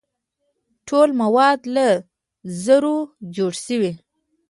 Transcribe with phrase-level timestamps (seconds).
[0.87, 1.87] ټول مواد له
[2.63, 2.97] ذرو
[3.35, 3.91] جوړ شوي.